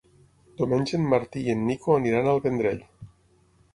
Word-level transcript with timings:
Diumenge 0.61 0.95
en 0.99 1.03
Martí 1.11 1.43
i 1.49 1.53
en 1.55 1.61
Nico 1.67 1.99
aniran 1.99 2.31
al 2.33 2.43
Vendrell. 2.47 2.83